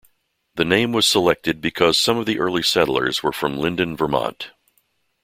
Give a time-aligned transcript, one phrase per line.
[0.55, 4.49] The name was selected because some of the early settlers were from Lyndon, Vermont.